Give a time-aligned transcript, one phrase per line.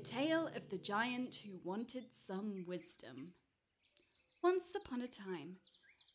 [0.00, 3.34] tale of the giant who wanted some wisdom.
[4.42, 5.56] Once upon a time,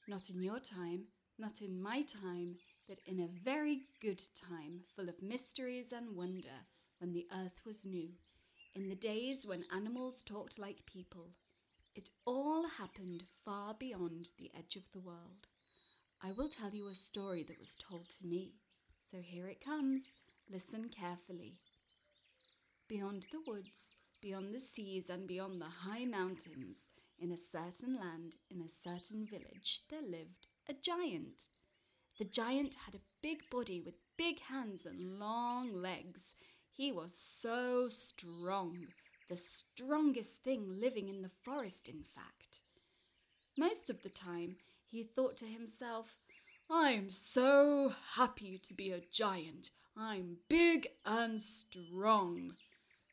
[0.08, 1.04] not in your time,
[1.38, 2.56] not in my time,
[2.88, 6.66] but in a very good time, full of mysteries and wonder,
[7.00, 8.10] when the earth was new,
[8.74, 11.30] in the days when animals talked like people.
[11.96, 15.48] It all happened far beyond the edge of the world.
[16.24, 18.56] I will tell you a story that was told to me.
[19.04, 20.14] So here it comes.
[20.52, 21.60] Listen carefully.
[22.88, 28.36] Beyond the woods, beyond the seas, and beyond the high mountains, in a certain land,
[28.52, 31.50] in a certain village, there lived a giant.
[32.20, 36.36] The giant had a big body with big hands and long legs.
[36.72, 38.88] He was so strong,
[39.30, 42.62] the strongest thing living in the forest, in fact.
[43.58, 46.16] Most of the time, he thought to himself,
[46.70, 49.72] I'm so happy to be a giant.
[49.98, 52.54] I'm big and strong.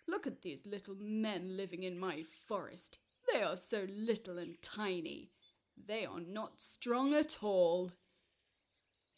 [0.09, 2.99] Look at these little men living in my forest.
[3.33, 5.31] They are so little and tiny.
[5.77, 7.93] They are not strong at all.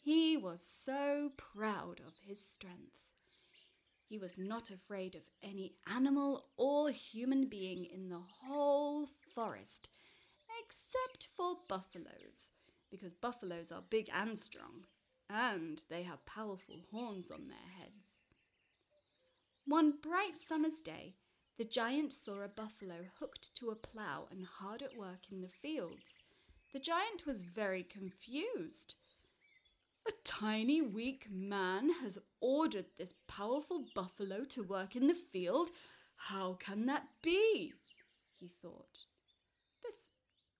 [0.03, 3.11] He was so proud of his strength.
[4.07, 9.89] He was not afraid of any animal or human being in the whole forest,
[10.63, 12.51] except for buffaloes,
[12.91, 14.85] because buffaloes are big and strong,
[15.27, 18.14] and they have powerful horns on their heads.
[19.67, 21.15] One bright summer's day,
[21.57, 25.49] the giant saw a buffalo hooked to a plough and hard at work in the
[25.49, 26.21] fields.
[26.71, 28.93] The giant was very confused.
[30.07, 35.69] A tiny, weak man has ordered this powerful buffalo to work in the field.
[36.15, 37.73] How can that be?
[38.39, 38.99] he thought.
[39.83, 40.11] This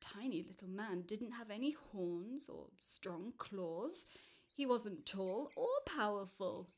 [0.01, 4.07] tiny little man didn't have any horns or strong claws.
[4.47, 6.69] He wasn't tall or powerful.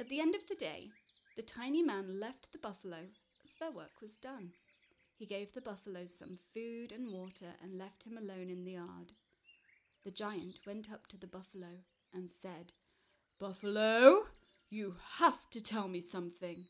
[0.00, 0.90] At the end of the day,
[1.38, 2.96] the tiny man left the buffalo
[3.44, 4.50] as their work was done.
[5.16, 9.12] He gave the buffalo some food and water and left him alone in the yard.
[10.04, 12.72] The giant went up to the buffalo and said,
[13.38, 14.24] Buffalo,
[14.68, 16.64] you have to tell me something.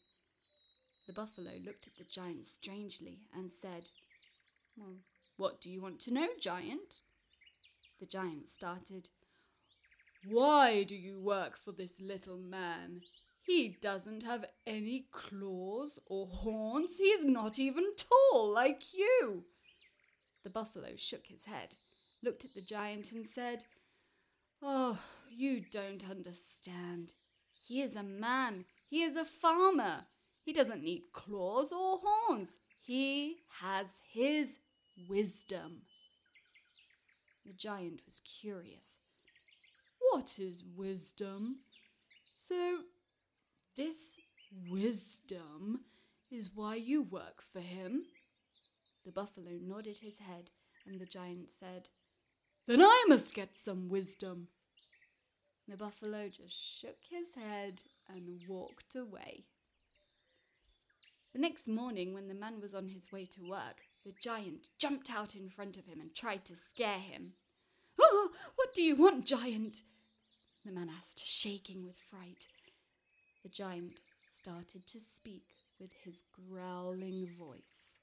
[1.07, 3.89] The buffalo looked at the giant strangely and said,
[4.77, 4.99] Well,
[5.39, 6.97] what do you want to know, giant?
[8.01, 9.09] The giant started,
[10.29, 13.01] Why do you work for this little man?
[13.49, 16.99] He doesn't have any claws or horns.
[16.99, 19.43] He is not even tall like you.
[20.45, 21.77] The buffalo shook his head,
[22.23, 23.65] looked at the giant, and said,
[24.63, 24.99] Oh,
[25.35, 27.15] you don't understand.
[27.67, 28.67] He is a man.
[28.91, 30.03] He is a farmer.
[30.45, 32.59] He doesn't need claws or horns.
[32.83, 34.59] He has his
[35.09, 35.85] wisdom.
[37.47, 38.99] The giant was curious.
[40.13, 41.61] What is wisdom?
[42.37, 42.81] So,
[43.79, 44.19] this
[44.69, 45.83] wisdom
[46.33, 48.03] is why you work for him?
[49.07, 50.51] The buffalo nodded his head,
[50.85, 51.89] and the giant said,
[52.67, 54.49] Then I must get some wisdom.
[55.69, 59.45] The buffalo just shook his head and walked away.
[61.33, 65.09] The next morning, when the man was on his way to work, the giant jumped
[65.09, 67.35] out in front of him and tried to scare him.
[68.01, 69.83] Oh, what do you want, giant?
[70.67, 72.49] The man asked, shaking with fright.
[73.43, 75.47] The giant started to speak
[75.79, 77.99] with his growling voice.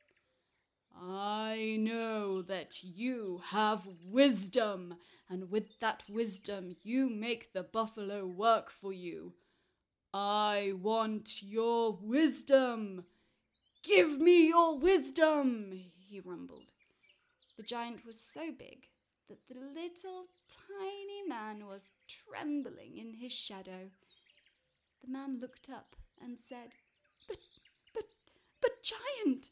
[0.98, 4.96] I know that you have wisdom,
[5.30, 9.34] and with that wisdom you make the buffalo work for you.
[10.14, 13.04] I want your wisdom.
[13.84, 16.72] Give me your wisdom, he rumbled.
[17.58, 18.88] The giant was so big
[19.28, 23.90] that the little tiny man was trembling in his shadow.
[25.06, 26.76] The man looked up and said,
[27.28, 27.38] But,
[27.94, 28.06] but,
[28.60, 29.52] but, giant,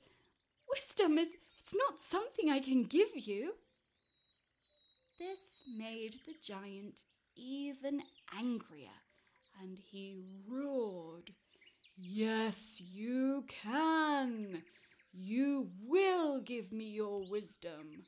[0.68, 3.54] wisdom is, it's not something I can give you.
[5.20, 7.04] This made the giant
[7.36, 8.02] even
[8.36, 9.02] angrier,
[9.62, 11.32] and he roared,
[11.96, 14.64] Yes, you can.
[15.12, 18.02] You will give me your wisdom,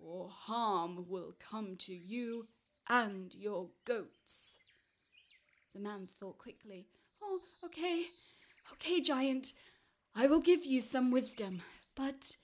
[0.00, 2.48] or harm will come to you
[2.88, 4.58] and your goats.
[5.74, 6.86] The man thought quickly.
[7.22, 8.06] Oh, okay,
[8.72, 9.52] okay, giant.
[10.14, 11.62] I will give you some wisdom,
[11.94, 12.36] but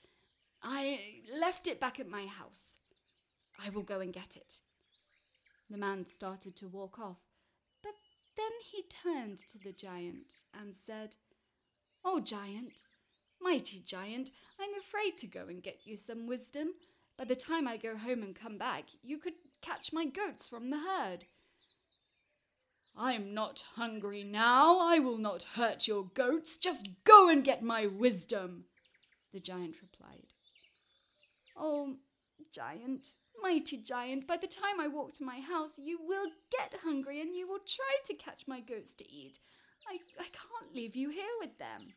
[0.63, 0.99] I
[1.39, 2.75] left it back at my house.
[3.63, 4.61] I will go and get it.
[5.69, 7.19] The man started to walk off,
[7.83, 7.93] but
[8.35, 10.29] then he turned to the giant
[10.59, 11.15] and said,
[12.03, 12.85] Oh, giant,
[13.39, 16.69] mighty giant, I'm afraid to go and get you some wisdom.
[17.17, 20.71] By the time I go home and come back, you could catch my goats from
[20.71, 21.25] the herd.
[23.01, 24.77] I'm not hungry now.
[24.77, 26.57] I will not hurt your goats.
[26.57, 28.65] Just go and get my wisdom,
[29.31, 30.33] the giant replied.
[31.55, 31.95] Oh,
[32.53, 37.21] giant, mighty giant, by the time I walk to my house, you will get hungry
[37.21, 39.39] and you will try to catch my goats to eat.
[39.89, 41.93] I, I can't leave you here with them.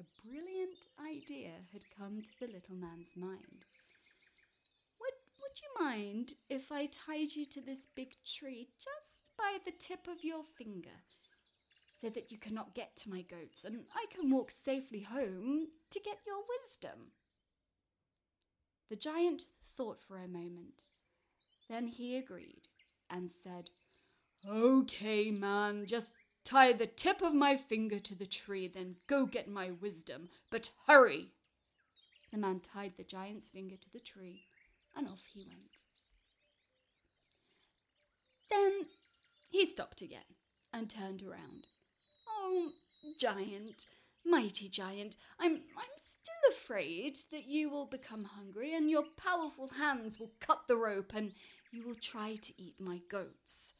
[0.00, 3.66] A brilliant idea had come to the little man's mind.
[5.00, 9.72] Would, would you mind if I tied you to this big tree just by the
[9.72, 11.02] tip of your finger,
[11.92, 16.00] so that you cannot get to my goats and I can walk safely home to
[16.00, 17.12] get your wisdom?
[18.90, 19.44] The giant
[19.76, 20.84] thought for a moment.
[21.68, 22.68] Then he agreed
[23.10, 23.70] and said,
[24.46, 26.12] Okay, man, just
[26.44, 30.28] tie the tip of my finger to the tree, then go get my wisdom.
[30.50, 31.32] But hurry!
[32.30, 34.44] The man tied the giant's finger to the tree,
[34.94, 35.82] and off he went.
[38.50, 38.86] Then
[39.56, 40.36] he stopped again
[40.70, 41.66] and turned around.
[42.28, 42.72] Oh,
[43.18, 43.86] giant,
[44.22, 50.20] mighty giant, I'm, I'm still afraid that you will become hungry and your powerful hands
[50.20, 51.32] will cut the rope and
[51.70, 53.72] you will try to eat my goats.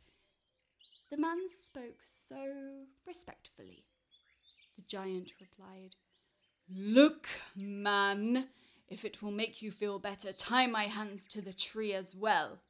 [1.10, 3.84] The man spoke so respectfully.
[4.76, 5.96] The giant replied,
[6.74, 8.48] Look, man,
[8.88, 12.60] if it will make you feel better, tie my hands to the tree as well.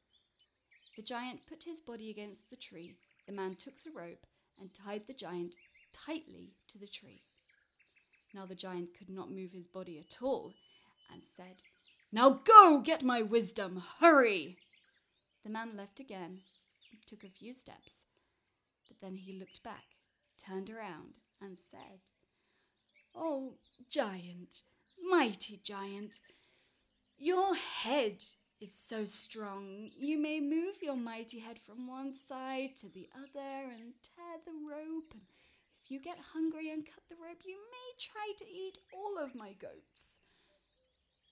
[0.97, 2.95] The giant put his body against the tree.
[3.27, 4.25] The man took the rope
[4.59, 5.55] and tied the giant
[5.93, 7.21] tightly to the tree.
[8.33, 10.53] Now the giant could not move his body at all
[11.13, 11.63] and said,
[12.11, 14.57] Now go get my wisdom, hurry!
[15.43, 16.39] The man left again,
[17.07, 18.01] took a few steps,
[18.87, 19.85] but then he looked back,
[20.43, 22.01] turned around, and said,
[23.15, 23.53] Oh,
[23.89, 24.63] giant,
[25.09, 26.19] mighty giant,
[27.17, 28.23] your head
[28.59, 29.89] is so strong.
[29.97, 34.51] You may move your mighty head from one side to the other and tear the
[34.51, 35.13] rope.
[35.13, 35.21] And
[35.83, 39.35] if you get hungry and cut the rope, you may try to eat all of
[39.35, 40.17] my goats.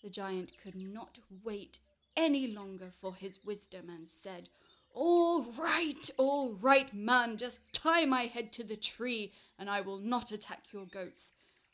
[0.04, 1.80] The giant could not wait
[2.16, 4.50] any longer for his wisdom and said,
[4.94, 9.98] All right, all right, man, just tie my head to the tree and I will
[9.98, 11.32] not attack your goats.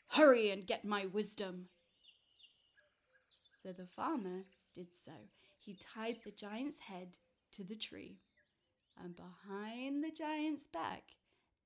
[0.08, 1.66] Hurry and get my wisdom.
[3.54, 4.44] So the farmer
[4.74, 5.12] did so.
[5.64, 7.18] He tied the giant's head
[7.52, 8.18] to the tree,
[8.98, 11.04] and behind the giant's back,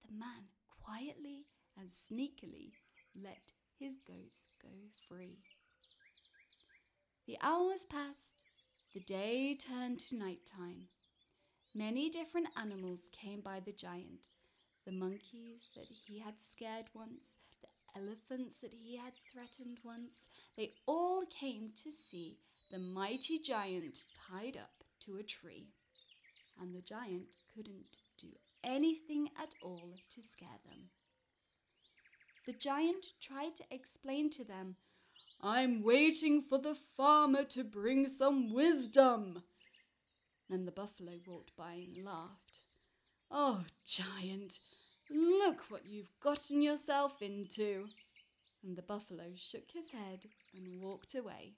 [0.05, 0.49] the man
[0.85, 1.47] quietly
[1.79, 2.73] and sneakily
[3.15, 4.69] let his goats go
[5.09, 5.39] free.
[7.27, 8.43] The hours passed,
[8.93, 10.89] the day turned to night time.
[11.75, 14.29] Many different animals came by the giant
[14.85, 20.29] the monkeys that he had scared once, the elephants that he had threatened once.
[20.57, 22.39] They all came to see
[22.71, 23.99] the mighty giant
[24.29, 25.69] tied up to a tree.
[26.61, 28.29] And the giant couldn't do
[28.65, 30.91] anything at all to scare them.
[32.47, 34.77] The giant tried to explain to them,
[35.41, 39.43] I'm waiting for the farmer to bring some wisdom.
[40.49, 42.61] Then the buffalo walked by and laughed.
[43.31, 44.61] Oh, giant,
[45.11, 47.89] look what you've gotten yourself into.
[48.65, 51.55] And the buffalo shook his head and walked away.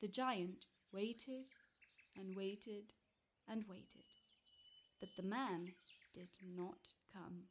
[0.00, 1.46] The giant waited
[2.16, 2.92] and waited
[3.48, 4.04] and waited,
[5.00, 5.72] but the man
[6.12, 7.44] did not come.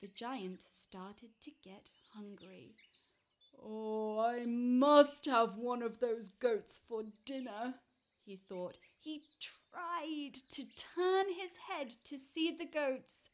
[0.00, 2.76] The giant started to get hungry.
[3.62, 7.74] Oh, I must have one of those goats for dinner,
[8.24, 8.78] he thought.
[8.98, 13.30] He tried to turn his head to see the goats,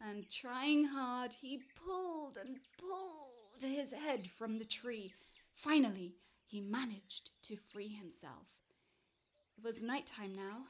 [0.00, 5.12] and trying hard, he pulled and pulled his head from the tree.
[5.54, 6.14] Finally,
[6.50, 8.48] he managed to free himself.
[9.56, 10.62] It was night time now,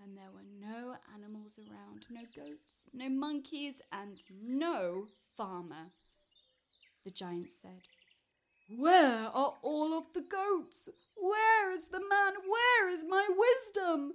[0.00, 5.06] and there were no animals around no goats, no monkeys, and no
[5.36, 5.90] farmer.
[7.04, 7.82] The giant said,
[8.68, 10.88] Where are all of the goats?
[11.16, 12.34] Where is the man?
[12.48, 14.12] Where is my wisdom?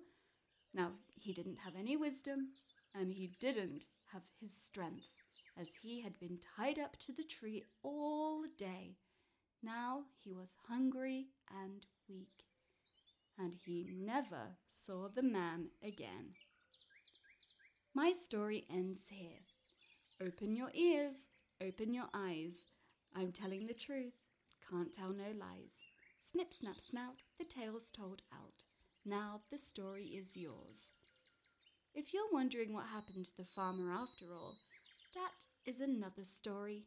[0.74, 2.50] Now, he didn't have any wisdom,
[2.96, 5.10] and he didn't have his strength,
[5.60, 8.96] as he had been tied up to the tree all day.
[9.64, 12.46] Now he was hungry and weak,
[13.38, 16.34] and he never saw the man again.
[17.94, 19.42] My story ends here.
[20.26, 21.28] Open your ears,
[21.62, 22.68] open your eyes.
[23.16, 24.14] I'm telling the truth,
[24.68, 25.86] can't tell no lies.
[26.20, 28.66] Snip, snap, snout, the tale's told out.
[29.06, 30.94] Now the story is yours.
[31.94, 34.56] If you're wondering what happened to the farmer after all,
[35.14, 36.86] that is another story.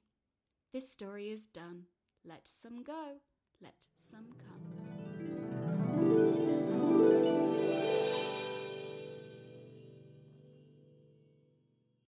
[0.73, 1.85] This story is done.
[2.27, 3.17] Let some go,
[3.61, 4.65] let some come.